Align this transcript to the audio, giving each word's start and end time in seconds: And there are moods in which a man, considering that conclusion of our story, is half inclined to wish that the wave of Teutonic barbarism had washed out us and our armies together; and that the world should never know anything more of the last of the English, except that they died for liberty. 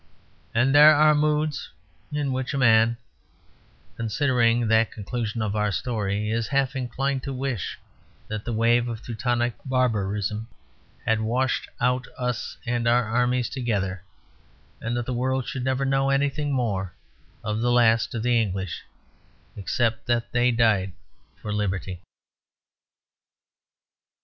And 0.55 0.73
there 0.73 0.95
are 0.95 1.13
moods 1.13 1.69
in 2.11 2.31
which 2.31 2.55
a 2.55 2.57
man, 2.57 2.97
considering 3.97 4.67
that 4.67 4.91
conclusion 4.91 5.43
of 5.43 5.55
our 5.55 5.71
story, 5.71 6.31
is 6.31 6.47
half 6.47 6.75
inclined 6.75 7.21
to 7.21 7.31
wish 7.31 7.77
that 8.27 8.43
the 8.43 8.51
wave 8.51 8.87
of 8.87 9.03
Teutonic 9.03 9.53
barbarism 9.63 10.47
had 11.05 11.21
washed 11.21 11.69
out 11.79 12.07
us 12.17 12.57
and 12.65 12.87
our 12.87 13.03
armies 13.03 13.47
together; 13.47 14.01
and 14.81 14.97
that 14.97 15.05
the 15.05 15.13
world 15.13 15.45
should 15.45 15.63
never 15.63 15.85
know 15.85 16.09
anything 16.09 16.51
more 16.51 16.95
of 17.43 17.61
the 17.61 17.69
last 17.71 18.15
of 18.15 18.23
the 18.23 18.41
English, 18.41 18.81
except 19.55 20.07
that 20.07 20.31
they 20.31 20.49
died 20.49 20.93
for 21.39 21.53
liberty. 21.53 22.01